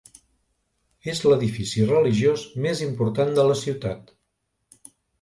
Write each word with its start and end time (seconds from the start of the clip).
És 1.13 1.21
l'edifici 1.25 1.87
religiós 1.91 2.49
més 2.67 2.85
important 2.89 3.39
de 3.39 3.47
la 3.53 3.63
ciutat. 3.63 4.15